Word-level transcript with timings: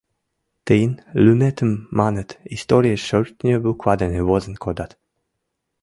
Тыйын 0.65 0.93
лӱметым, 1.23 1.71
маныт, 1.99 2.29
историеш 2.55 3.01
шӧртньӧ 3.07 3.55
буква 3.63 3.93
дене 4.01 4.19
возен 4.27 4.55
кодат. 4.63 4.91